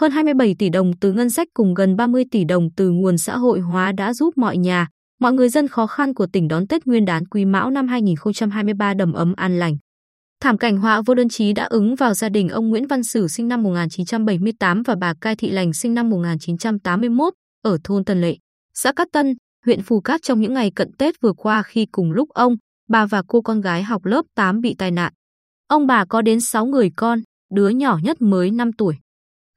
Hơn 0.00 0.10
27 0.10 0.54
tỷ 0.58 0.68
đồng 0.68 0.92
từ 1.00 1.12
ngân 1.12 1.30
sách 1.30 1.48
cùng 1.54 1.74
gần 1.74 1.96
30 1.96 2.24
tỷ 2.30 2.44
đồng 2.44 2.68
từ 2.76 2.90
nguồn 2.90 3.18
xã 3.18 3.36
hội 3.36 3.60
hóa 3.60 3.92
đã 3.92 4.14
giúp 4.14 4.38
mọi 4.38 4.56
nhà, 4.56 4.88
mọi 5.20 5.32
người 5.32 5.48
dân 5.48 5.68
khó 5.68 5.86
khăn 5.86 6.14
của 6.14 6.26
tỉnh 6.32 6.48
đón 6.48 6.66
Tết 6.66 6.86
Nguyên 6.86 7.04
đán 7.04 7.26
Quý 7.26 7.44
Mão 7.44 7.70
năm 7.70 7.88
2023 7.88 8.94
đầm 8.94 9.12
ấm 9.12 9.34
an 9.36 9.58
lành. 9.58 9.76
Thảm 10.40 10.58
cảnh 10.58 10.78
họa 10.78 11.02
vô 11.06 11.14
đơn 11.14 11.28
chí 11.28 11.52
đã 11.52 11.64
ứng 11.64 11.94
vào 11.94 12.14
gia 12.14 12.28
đình 12.28 12.48
ông 12.48 12.68
Nguyễn 12.68 12.86
Văn 12.86 13.02
Sử 13.02 13.28
sinh 13.28 13.48
năm 13.48 13.62
1978 13.62 14.82
và 14.82 14.94
bà 15.00 15.14
Cai 15.20 15.36
Thị 15.36 15.50
Lành 15.50 15.72
sinh 15.72 15.94
năm 15.94 16.10
1981 16.10 17.34
ở 17.62 17.78
thôn 17.84 18.04
Tân 18.04 18.20
Lệ, 18.20 18.36
xã 18.74 18.92
Cát 18.92 19.08
Tân, 19.12 19.34
huyện 19.66 19.82
Phù 19.82 20.00
Cát 20.00 20.22
trong 20.22 20.40
những 20.40 20.54
ngày 20.54 20.70
cận 20.76 20.92
Tết 20.98 21.14
vừa 21.22 21.32
qua 21.32 21.62
khi 21.62 21.86
cùng 21.92 22.12
lúc 22.12 22.28
ông, 22.28 22.56
bà 22.88 23.06
và 23.06 23.22
cô 23.28 23.42
con 23.42 23.60
gái 23.60 23.82
học 23.82 24.04
lớp 24.04 24.22
8 24.34 24.60
bị 24.60 24.74
tai 24.78 24.90
nạn. 24.90 25.12
Ông 25.68 25.86
bà 25.86 26.04
có 26.04 26.22
đến 26.22 26.40
6 26.40 26.66
người 26.66 26.90
con, 26.96 27.18
đứa 27.54 27.68
nhỏ 27.68 27.98
nhất 28.02 28.22
mới 28.22 28.50
5 28.50 28.72
tuổi. 28.72 28.94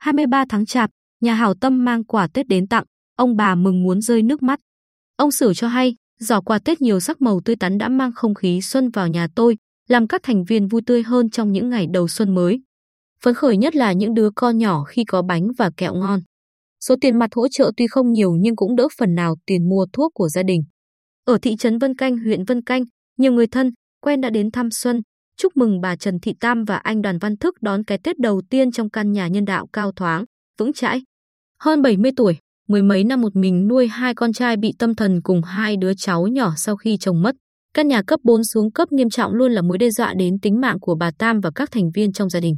23 0.02 0.46
tháng 0.50 0.66
Chạp, 0.66 0.90
nhà 1.22 1.34
hảo 1.34 1.54
tâm 1.54 1.86
mang 1.86 2.04
quà 2.04 2.28
Tết 2.28 2.48
đến 2.48 2.68
tặng, 2.68 2.84
ông 3.18 3.36
bà 3.36 3.56
mừng 3.56 3.84
muốn 3.84 4.02
rơi 4.02 4.22
nước 4.22 4.44
mắt. 4.44 4.60
Ông 5.16 5.32
Sử 5.32 5.54
cho 5.54 5.68
hay, 5.68 5.96
giỏ 6.20 6.42
quà 6.42 6.60
Tết 6.60 6.82
nhiều 6.82 7.00
sắc 7.00 7.22
màu 7.22 7.42
tươi 7.46 7.56
tắn 7.56 7.78
đã 7.78 7.90
mang 7.90 8.12
không 8.16 8.34
khí 8.34 8.62
xuân 8.62 8.90
vào 8.90 9.08
nhà 9.08 9.28
tôi, 9.36 9.58
làm 9.88 10.08
các 10.08 10.22
thành 10.24 10.44
viên 10.44 10.68
vui 10.68 10.82
tươi 10.86 11.04
hơn 11.04 11.30
trong 11.30 11.52
những 11.52 11.70
ngày 11.70 11.88
đầu 11.94 12.08
xuân 12.08 12.36
mới. 12.36 12.62
Phấn 13.24 13.34
khởi 13.34 13.58
nhất 13.58 13.76
là 13.76 13.94
những 13.94 14.14
đứa 14.14 14.30
con 14.36 14.58
nhỏ 14.58 14.84
khi 14.84 15.04
có 15.04 15.22
bánh 15.22 15.48
và 15.58 15.72
kẹo 15.78 15.96
ngon. 15.96 16.20
Số 16.86 16.96
tiền 17.02 17.20
mặt 17.20 17.30
hỗ 17.36 17.48
trợ 17.48 17.72
tuy 17.78 17.88
không 17.88 18.12
nhiều 18.12 18.32
nhưng 18.40 18.56
cũng 18.56 18.76
đỡ 18.76 18.88
phần 18.98 19.16
nào 19.16 19.36
tiền 19.46 19.70
mua 19.70 19.86
thuốc 19.94 20.12
của 20.14 20.30
gia 20.30 20.44
đình. 20.44 20.62
Ở 21.26 21.38
thị 21.42 21.56
trấn 21.56 21.78
Vân 21.78 21.96
Canh, 21.96 22.18
huyện 22.18 22.46
Vân 22.46 22.64
Canh, 22.64 22.84
nhiều 23.18 23.32
người 23.32 23.48
thân, 23.48 23.72
quen 24.02 24.22
đã 24.22 24.30
đến 24.30 24.52
thăm 24.52 24.72
xuân, 24.72 25.02
chúc 25.38 25.58
mừng 25.58 25.82
bà 25.82 25.96
Trần 25.96 26.20
Thị 26.20 26.34
Tam 26.40 26.64
và 26.64 26.78
anh 26.78 27.02
Đoàn 27.02 27.18
Văn 27.18 27.38
Thức 27.38 27.56
đón 27.62 27.84
cái 27.84 27.98
Tết 27.98 28.20
đầu 28.20 28.42
tiên 28.50 28.72
trong 28.72 28.90
căn 28.90 29.12
nhà 29.12 29.28
nhân 29.28 29.46
đạo 29.46 29.68
cao 29.74 29.92
thoáng, 29.92 30.26
vững 30.58 30.74
chãi. 30.74 31.02
Hơn 31.60 31.82
70 31.82 32.12
tuổi, 32.18 32.38
mười 32.68 32.82
mấy 32.82 33.04
năm 33.04 33.22
một 33.22 33.36
mình 33.36 33.68
nuôi 33.68 33.88
hai 33.88 34.16
con 34.16 34.34
trai 34.34 34.58
bị 34.58 34.74
tâm 34.80 34.96
thần 34.96 35.22
cùng 35.22 35.42
hai 35.44 35.78
đứa 35.78 35.94
cháu 35.94 36.28
nhỏ 36.28 36.54
sau 36.58 36.76
khi 36.76 36.98
chồng 36.98 37.22
mất. 37.22 37.36
Căn 37.74 37.88
nhà 37.88 38.02
cấp 38.08 38.20
4 38.24 38.44
xuống 38.44 38.72
cấp 38.72 38.92
nghiêm 38.92 39.10
trọng 39.10 39.34
luôn 39.34 39.52
là 39.52 39.62
mối 39.62 39.78
đe 39.78 39.90
dọa 39.90 40.14
đến 40.14 40.40
tính 40.40 40.62
mạng 40.62 40.80
của 40.80 40.96
bà 40.96 41.12
Tam 41.18 41.40
và 41.40 41.52
các 41.56 41.72
thành 41.72 41.92
viên 41.92 42.14
trong 42.14 42.30
gia 42.30 42.40
đình. 42.40 42.56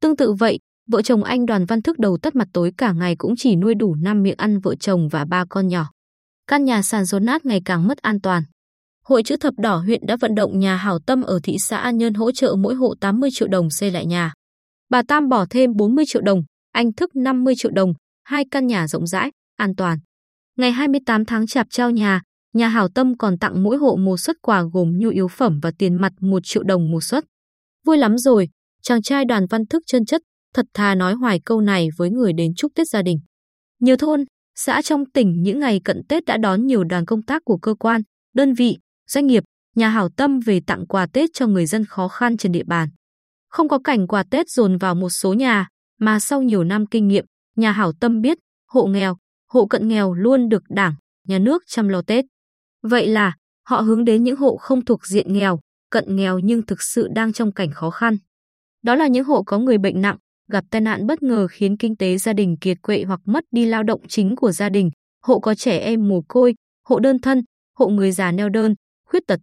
Tương 0.00 0.16
tự 0.16 0.32
vậy, 0.32 0.58
vợ 0.88 1.02
chồng 1.02 1.24
anh 1.24 1.46
Đoàn 1.46 1.64
Văn 1.64 1.82
Thức 1.82 1.98
đầu 1.98 2.18
tắt 2.22 2.34
mặt 2.34 2.48
tối 2.52 2.72
cả 2.76 2.92
ngày 2.92 3.16
cũng 3.18 3.34
chỉ 3.36 3.56
nuôi 3.56 3.74
đủ 3.74 3.94
năm 3.94 4.22
miệng 4.22 4.36
ăn 4.38 4.60
vợ 4.60 4.74
chồng 4.74 5.08
và 5.08 5.24
ba 5.24 5.44
con 5.48 5.68
nhỏ. 5.68 5.90
Căn 6.46 6.64
nhà 6.64 6.82
sàn 6.82 7.04
rốn 7.04 7.24
nát 7.24 7.46
ngày 7.46 7.60
càng 7.64 7.88
mất 7.88 7.98
an 7.98 8.20
toàn. 8.20 8.42
Hội 9.08 9.22
chữ 9.22 9.36
thập 9.36 9.54
đỏ 9.58 9.76
huyện 9.76 10.06
đã 10.06 10.16
vận 10.20 10.34
động 10.34 10.58
nhà 10.58 10.76
hảo 10.76 10.98
tâm 11.06 11.22
ở 11.22 11.40
thị 11.42 11.56
xã 11.58 11.76
An 11.76 11.98
Nhơn 11.98 12.14
hỗ 12.14 12.32
trợ 12.32 12.54
mỗi 12.58 12.74
hộ 12.74 12.94
80 13.00 13.30
triệu 13.32 13.48
đồng 13.48 13.70
xây 13.70 13.90
lại 13.90 14.06
nhà. 14.06 14.32
Bà 14.90 15.02
Tam 15.08 15.28
bỏ 15.28 15.46
thêm 15.50 15.70
40 15.76 16.04
triệu 16.08 16.22
đồng, 16.22 16.42
anh 16.72 16.92
Thức 16.92 17.16
50 17.16 17.54
triệu 17.56 17.70
đồng, 17.74 17.92
hai 18.24 18.44
căn 18.50 18.66
nhà 18.66 18.88
rộng 18.88 19.06
rãi, 19.06 19.30
an 19.56 19.76
toàn. 19.76 19.98
Ngày 20.56 20.72
28 20.72 21.24
tháng 21.24 21.46
Chạp 21.46 21.66
trao 21.70 21.90
nhà, 21.90 22.22
nhà 22.54 22.68
hảo 22.68 22.88
tâm 22.94 23.16
còn 23.18 23.38
tặng 23.38 23.62
mỗi 23.62 23.76
hộ 23.76 23.96
một 23.96 24.16
suất 24.16 24.36
quà 24.42 24.62
gồm 24.72 24.98
nhu 24.98 25.08
yếu 25.08 25.28
phẩm 25.28 25.58
và 25.62 25.72
tiền 25.78 25.94
mặt 26.00 26.12
1 26.20 26.40
triệu 26.44 26.62
đồng 26.62 26.90
một 26.90 27.00
suất. 27.00 27.24
Vui 27.86 27.98
lắm 27.98 28.18
rồi, 28.18 28.48
chàng 28.82 29.02
trai 29.02 29.24
đoàn 29.24 29.46
văn 29.50 29.66
thức 29.66 29.82
chân 29.86 30.04
chất, 30.04 30.22
thật 30.54 30.66
thà 30.74 30.94
nói 30.94 31.14
hoài 31.14 31.40
câu 31.44 31.60
này 31.60 31.88
với 31.96 32.10
người 32.10 32.32
đến 32.32 32.54
chúc 32.56 32.72
Tết 32.74 32.88
gia 32.88 33.02
đình. 33.02 33.18
Nhiều 33.80 33.96
thôn, 33.96 34.24
xã 34.54 34.82
trong 34.82 35.04
tỉnh 35.10 35.42
những 35.42 35.60
ngày 35.60 35.80
cận 35.84 36.02
Tết 36.08 36.24
đã 36.24 36.36
đón 36.36 36.66
nhiều 36.66 36.84
đoàn 36.84 37.04
công 37.04 37.22
tác 37.22 37.42
của 37.44 37.58
cơ 37.58 37.74
quan, 37.74 38.00
đơn 38.34 38.54
vị, 38.54 38.78
doanh 39.06 39.26
nghiệp, 39.26 39.44
nhà 39.74 39.88
hảo 39.88 40.08
tâm 40.08 40.40
về 40.40 40.60
tặng 40.66 40.86
quà 40.86 41.06
Tết 41.06 41.30
cho 41.32 41.46
người 41.46 41.66
dân 41.66 41.84
khó 41.84 42.08
khăn 42.08 42.36
trên 42.36 42.52
địa 42.52 42.64
bàn. 42.66 42.88
Không 43.48 43.68
có 43.68 43.78
cảnh 43.84 44.06
quà 44.06 44.22
Tết 44.22 44.50
dồn 44.50 44.78
vào 44.78 44.94
một 44.94 45.10
số 45.10 45.32
nhà, 45.32 45.68
mà 46.00 46.20
sau 46.20 46.42
nhiều 46.42 46.64
năm 46.64 46.86
kinh 46.86 47.08
nghiệm, 47.08 47.24
nhà 47.56 47.72
hảo 47.72 47.92
tâm 48.00 48.20
biết, 48.20 48.38
hộ 48.68 48.86
nghèo, 48.86 49.16
hộ 49.50 49.66
cận 49.66 49.88
nghèo 49.88 50.14
luôn 50.14 50.48
được 50.48 50.62
đảng, 50.68 50.94
nhà 51.28 51.38
nước 51.38 51.62
chăm 51.66 51.88
lo 51.88 52.02
Tết. 52.02 52.24
Vậy 52.82 53.06
là, 53.06 53.36
họ 53.66 53.80
hướng 53.80 54.04
đến 54.04 54.24
những 54.24 54.36
hộ 54.36 54.56
không 54.56 54.84
thuộc 54.84 55.06
diện 55.06 55.32
nghèo, 55.32 55.60
cận 55.90 56.16
nghèo 56.16 56.38
nhưng 56.38 56.66
thực 56.66 56.82
sự 56.82 57.08
đang 57.14 57.32
trong 57.32 57.52
cảnh 57.52 57.70
khó 57.72 57.90
khăn. 57.90 58.16
Đó 58.82 58.94
là 58.94 59.06
những 59.06 59.24
hộ 59.24 59.42
có 59.42 59.58
người 59.58 59.78
bệnh 59.78 60.00
nặng, 60.00 60.16
gặp 60.50 60.64
tai 60.70 60.80
nạn 60.80 61.06
bất 61.06 61.22
ngờ 61.22 61.46
khiến 61.50 61.76
kinh 61.76 61.96
tế 61.96 62.18
gia 62.18 62.32
đình 62.32 62.56
kiệt 62.60 62.82
quệ 62.82 63.04
hoặc 63.04 63.20
mất 63.24 63.44
đi 63.50 63.64
lao 63.66 63.82
động 63.82 64.00
chính 64.08 64.36
của 64.36 64.52
gia 64.52 64.68
đình, 64.68 64.90
hộ 65.22 65.38
có 65.40 65.54
trẻ 65.54 65.78
em 65.78 66.08
mồ 66.08 66.22
côi, 66.28 66.54
hộ 66.88 66.98
đơn 66.98 67.20
thân, 67.20 67.42
hộ 67.78 67.88
người 67.88 68.12
già 68.12 68.32
neo 68.32 68.48
đơn, 68.48 68.74
khuyết 69.14 69.26
tật. 69.26 69.40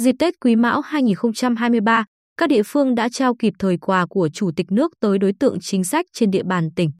Dịp 0.00 0.14
Tết 0.18 0.34
Quý 0.40 0.56
Mão 0.56 0.80
2023, 0.80 2.04
các 2.36 2.48
địa 2.48 2.62
phương 2.66 2.94
đã 2.94 3.08
trao 3.12 3.34
kịp 3.38 3.52
thời 3.58 3.78
quà 3.78 4.06
của 4.06 4.28
Chủ 4.28 4.50
tịch 4.56 4.66
nước 4.70 4.92
tới 5.00 5.18
đối 5.18 5.32
tượng 5.40 5.56
chính 5.60 5.84
sách 5.84 6.06
trên 6.12 6.30
địa 6.30 6.42
bàn 6.42 6.68
tỉnh. 6.76 6.90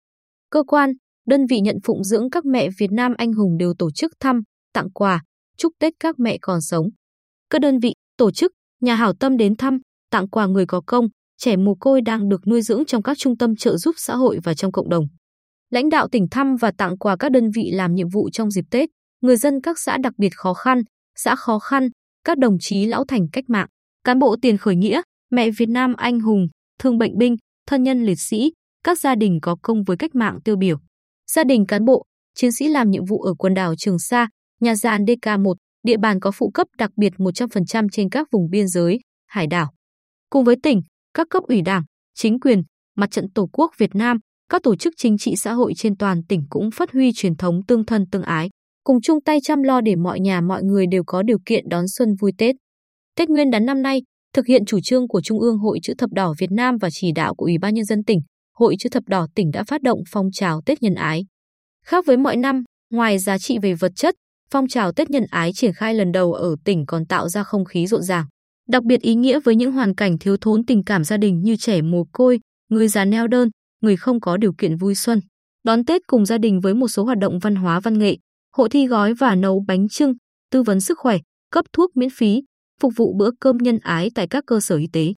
Cơ 0.51 0.63
quan, 0.67 0.93
đơn 1.27 1.47
vị 1.47 1.61
nhận 1.61 1.77
phụng 1.85 2.05
dưỡng 2.05 2.31
các 2.31 2.45
mẹ 2.45 2.69
Việt 2.79 2.91
Nam 2.91 3.13
anh 3.19 3.33
hùng 3.33 3.59
đều 3.59 3.75
tổ 3.79 3.91
chức 3.91 4.13
thăm, 4.21 4.41
tặng 4.73 4.91
quà, 4.91 5.23
chúc 5.57 5.73
Tết 5.79 5.93
các 6.01 6.15
mẹ 6.19 6.39
còn 6.43 6.61
sống. 6.61 6.87
Các 7.51 7.61
đơn 7.61 7.79
vị, 7.79 7.93
tổ 8.17 8.31
chức, 8.31 8.53
nhà 8.81 8.95
hảo 8.95 9.13
tâm 9.21 9.37
đến 9.37 9.57
thăm, 9.57 9.79
tặng 10.11 10.29
quà 10.29 10.47
người 10.47 10.67
có 10.67 10.83
công, 10.87 11.07
trẻ 11.39 11.57
mồ 11.57 11.75
côi 11.81 12.01
đang 12.01 12.29
được 12.29 12.47
nuôi 12.47 12.63
dưỡng 12.63 12.85
trong 12.85 13.03
các 13.03 13.19
trung 13.19 13.37
tâm 13.37 13.57
trợ 13.57 13.77
giúp 13.77 13.95
xã 13.99 14.17
hội 14.17 14.39
và 14.45 14.55
trong 14.55 14.73
cộng 14.73 14.89
đồng. 14.89 15.05
Lãnh 15.71 15.89
đạo 15.89 16.09
tỉnh 16.09 16.27
thăm 16.31 16.57
và 16.57 16.73
tặng 16.79 16.99
quà 16.99 17.17
các 17.17 17.33
đơn 17.33 17.51
vị 17.55 17.71
làm 17.73 17.95
nhiệm 17.95 18.09
vụ 18.09 18.31
trong 18.31 18.51
dịp 18.51 18.65
Tết, 18.71 18.89
người 19.21 19.37
dân 19.37 19.61
các 19.63 19.79
xã 19.79 19.99
đặc 20.03 20.13
biệt 20.19 20.33
khó 20.37 20.55
khăn, 20.55 20.83
xã 21.17 21.37
khó 21.37 21.59
khăn, 21.59 21.89
các 22.25 22.39
đồng 22.39 22.57
chí 22.61 22.87
lão 22.87 23.05
thành 23.05 23.27
cách 23.33 23.45
mạng, 23.49 23.69
cán 24.05 24.19
bộ 24.19 24.37
tiền 24.43 24.57
khởi 24.57 24.77
nghĩa, 24.77 25.03
mẹ 25.31 25.51
Việt 25.51 25.69
Nam 25.69 25.95
anh 25.97 26.21
hùng, 26.21 26.49
thương 26.79 26.99
bệnh 26.99 27.19
binh, 27.19 27.37
thân 27.67 27.83
nhân 27.83 28.05
liệt 28.05 28.19
sĩ, 28.19 28.53
các 28.85 28.99
gia 28.99 29.15
đình 29.15 29.39
có 29.43 29.57
công 29.63 29.85
với 29.85 29.97
cách 29.97 30.15
mạng 30.15 30.39
tiêu 30.45 30.57
biểu. 30.57 30.79
Gia 31.31 31.45
đình 31.45 31.67
cán 31.67 31.85
bộ, 31.85 32.05
chiến 32.35 32.53
sĩ 32.53 32.69
làm 32.69 32.91
nhiệm 32.91 33.05
vụ 33.05 33.23
ở 33.23 33.35
quần 33.35 33.55
đảo 33.55 33.75
Trường 33.79 33.99
Sa, 33.99 34.29
nhà 34.61 34.75
giàn 34.75 35.05
DK1, 35.05 35.55
địa 35.83 35.97
bàn 35.97 36.21
có 36.21 36.31
phụ 36.31 36.51
cấp 36.55 36.67
đặc 36.79 36.91
biệt 36.97 37.13
100% 37.17 37.89
trên 37.93 38.11
các 38.11 38.29
vùng 38.33 38.51
biên 38.51 38.69
giới, 38.69 38.99
hải 39.27 39.47
đảo. 39.47 39.73
Cùng 40.31 40.45
với 40.45 40.57
tỉnh, 40.63 40.83
các 41.15 41.27
cấp 41.31 41.43
ủy 41.49 41.63
đảng, 41.63 41.83
chính 42.15 42.41
quyền, 42.41 42.63
mặt 42.97 43.11
trận 43.11 43.33
Tổ 43.35 43.49
quốc 43.53 43.71
Việt 43.79 43.95
Nam, 43.95 44.19
các 44.49 44.63
tổ 44.63 44.77
chức 44.77 44.95
chính 44.97 45.19
trị 45.19 45.37
xã 45.37 45.53
hội 45.53 45.73
trên 45.77 45.97
toàn 45.97 46.23
tỉnh 46.29 46.43
cũng 46.51 46.71
phát 46.71 46.93
huy 46.93 47.13
truyền 47.13 47.37
thống 47.37 47.61
tương 47.67 47.87
thân 47.87 48.05
tương 48.11 48.23
ái, 48.23 48.51
cùng 48.85 49.01
chung 49.01 49.21
tay 49.21 49.39
chăm 49.43 49.63
lo 49.63 49.81
để 49.81 49.97
mọi 49.97 50.21
nhà 50.21 50.41
mọi 50.41 50.63
người 50.63 50.87
đều 50.87 51.03
có 51.07 51.23
điều 51.23 51.39
kiện 51.47 51.69
đón 51.69 51.89
xuân 51.89 52.09
vui 52.21 52.33
Tết. 52.39 52.57
Tết 53.17 53.29
Nguyên 53.29 53.51
đán 53.51 53.67
năm 53.67 53.83
nay, 53.83 54.03
thực 54.33 54.47
hiện 54.47 54.65
chủ 54.65 54.79
trương 54.83 55.09
của 55.09 55.21
Trung 55.21 55.41
ương 55.41 55.59
Hội 55.59 55.79
chữ 55.83 55.95
thập 55.99 56.11
đỏ 56.13 56.35
Việt 56.39 56.51
Nam 56.51 56.77
và 56.81 56.89
chỉ 56.93 57.13
đạo 57.13 57.35
của 57.35 57.45
Ủy 57.45 57.59
ban 57.59 57.75
nhân 57.75 57.85
dân 57.85 58.05
tỉnh, 58.05 58.21
Hội 58.59 58.77
chữ 58.79 58.89
thập 58.89 59.03
đỏ 59.07 59.27
tỉnh 59.35 59.51
đã 59.51 59.65
phát 59.65 59.83
động 59.83 59.99
phong 60.11 60.27
trào 60.33 60.61
Tết 60.67 60.83
nhân 60.83 60.95
ái. 60.95 61.25
Khác 61.87 62.07
với 62.07 62.17
mọi 62.17 62.37
năm, 62.37 62.65
ngoài 62.91 63.19
giá 63.19 63.39
trị 63.39 63.59
về 63.63 63.75
vật 63.75 63.93
chất, 63.97 64.15
phong 64.51 64.69
trào 64.69 64.93
Tết 64.93 65.11
nhân 65.11 65.25
ái 65.31 65.53
triển 65.55 65.73
khai 65.73 65.95
lần 65.95 66.13
đầu 66.13 66.33
ở 66.33 66.57
tỉnh 66.65 66.87
còn 66.87 67.07
tạo 67.07 67.29
ra 67.29 67.43
không 67.43 67.65
khí 67.65 67.87
rộn 67.87 68.03
ràng, 68.03 68.27
đặc 68.69 68.85
biệt 68.85 69.01
ý 69.01 69.15
nghĩa 69.15 69.41
với 69.41 69.57
những 69.57 69.73
hoàn 69.73 69.95
cảnh 69.95 70.19
thiếu 70.19 70.37
thốn 70.41 70.65
tình 70.67 70.85
cảm 70.85 71.05
gia 71.05 71.17
đình 71.17 71.43
như 71.43 71.57
trẻ 71.57 71.83
mồ 71.83 72.05
côi, 72.13 72.41
người 72.69 72.89
già 72.89 73.05
neo 73.05 73.27
đơn, 73.27 73.49
người 73.83 73.97
không 73.97 74.21
có 74.21 74.37
điều 74.37 74.53
kiện 74.59 74.77
vui 74.77 74.95
xuân. 74.95 75.21
Đón 75.65 75.85
Tết 75.85 76.03
cùng 76.07 76.27
gia 76.27 76.39
đình 76.39 76.61
với 76.61 76.75
một 76.75 76.89
số 76.89 77.05
hoạt 77.05 77.19
động 77.19 77.39
văn 77.39 77.55
hóa 77.55 77.81
văn 77.81 77.99
nghệ, 77.99 78.17
hội 78.57 78.69
thi 78.69 78.87
gói 78.87 79.15
và 79.15 79.35
nấu 79.35 79.65
bánh 79.69 79.89
trưng, 79.89 80.15
tư 80.51 80.63
vấn 80.63 80.81
sức 80.81 80.99
khỏe, 80.99 81.19
cấp 81.51 81.65
thuốc 81.73 81.97
miễn 81.97 82.11
phí, 82.11 82.43
phục 82.81 82.93
vụ 82.97 83.15
bữa 83.19 83.31
cơm 83.41 83.57
nhân 83.57 83.79
ái 83.83 84.11
tại 84.15 84.27
các 84.29 84.45
cơ 84.47 84.61
sở 84.61 84.77
y 84.77 84.87
tế. 84.93 85.13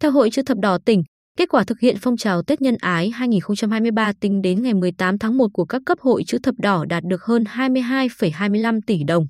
Theo 0.00 0.10
Hội 0.10 0.30
chữ 0.30 0.42
thập 0.42 0.58
đỏ 0.58 0.78
tỉnh, 0.86 1.02
kết 1.38 1.48
quả 1.48 1.64
thực 1.64 1.80
hiện 1.80 1.96
phong 2.00 2.16
trào 2.16 2.42
Tết 2.42 2.60
nhân 2.62 2.76
ái 2.80 3.10
2023 3.10 4.12
tính 4.20 4.42
đến 4.42 4.62
ngày 4.62 4.74
18 4.74 5.18
tháng 5.18 5.36
1 5.36 5.48
của 5.52 5.64
các 5.64 5.82
cấp 5.86 5.98
hội 6.00 6.24
chữ 6.26 6.38
thập 6.42 6.54
đỏ 6.58 6.84
đạt 6.88 7.02
được 7.04 7.22
hơn 7.22 7.44
22,25 7.44 8.80
tỷ 8.86 9.04
đồng. 9.04 9.26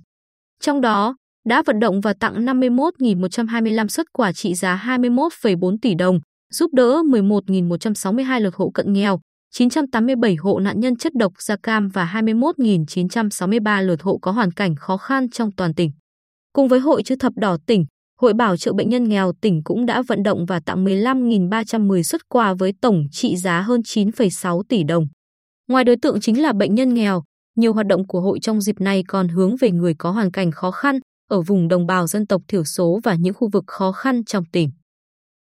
Trong 0.60 0.80
đó, 0.80 1.16
đã 1.48 1.62
vận 1.66 1.80
động 1.80 2.00
và 2.00 2.14
tặng 2.20 2.44
51.125 2.44 3.88
xuất 3.88 4.06
quà 4.12 4.32
trị 4.32 4.54
giá 4.54 4.82
21,4 4.86 5.76
tỷ 5.82 5.94
đồng, 5.94 6.20
giúp 6.52 6.70
đỡ 6.74 7.02
11.162 7.02 8.40
lượt 8.40 8.54
hộ 8.54 8.70
cận 8.70 8.92
nghèo, 8.92 9.20
987 9.54 10.34
hộ 10.34 10.58
nạn 10.58 10.80
nhân 10.80 10.96
chất 10.96 11.14
độc 11.14 11.32
da 11.38 11.56
cam 11.62 11.88
và 11.88 12.10
21.963 12.14 13.82
lượt 13.82 14.02
hộ 14.02 14.18
có 14.22 14.30
hoàn 14.30 14.52
cảnh 14.52 14.74
khó 14.76 14.96
khăn 14.96 15.30
trong 15.30 15.52
toàn 15.52 15.74
tỉnh. 15.74 15.90
Cùng 16.52 16.68
với 16.68 16.80
Hội 16.80 17.02
chữ 17.02 17.16
thập 17.20 17.32
đỏ 17.36 17.56
tỉnh, 17.66 17.84
Hội 18.20 18.32
bảo 18.34 18.56
trợ 18.56 18.72
bệnh 18.72 18.88
nhân 18.88 19.08
nghèo 19.08 19.32
tỉnh 19.40 19.60
cũng 19.64 19.86
đã 19.86 20.02
vận 20.02 20.22
động 20.22 20.46
và 20.46 20.60
tặng 20.60 20.84
15.310 20.84 22.02
xuất 22.02 22.28
quà 22.28 22.54
với 22.54 22.72
tổng 22.80 23.04
trị 23.10 23.36
giá 23.36 23.60
hơn 23.60 23.80
9,6 23.80 24.62
tỷ 24.68 24.84
đồng. 24.84 25.06
Ngoài 25.68 25.84
đối 25.84 25.96
tượng 26.02 26.20
chính 26.20 26.42
là 26.42 26.52
bệnh 26.52 26.74
nhân 26.74 26.94
nghèo, 26.94 27.22
nhiều 27.56 27.72
hoạt 27.72 27.86
động 27.86 28.06
của 28.06 28.20
hội 28.20 28.38
trong 28.42 28.60
dịp 28.60 28.80
này 28.80 29.02
còn 29.08 29.28
hướng 29.28 29.56
về 29.60 29.70
người 29.70 29.94
có 29.98 30.10
hoàn 30.10 30.30
cảnh 30.30 30.50
khó 30.50 30.70
khăn 30.70 30.98
ở 31.30 31.42
vùng 31.42 31.68
đồng 31.68 31.86
bào 31.86 32.06
dân 32.06 32.26
tộc 32.26 32.42
thiểu 32.48 32.64
số 32.64 33.00
và 33.04 33.14
những 33.14 33.34
khu 33.34 33.48
vực 33.52 33.64
khó 33.66 33.92
khăn 33.92 34.24
trong 34.24 34.44
tỉnh. 34.52 34.70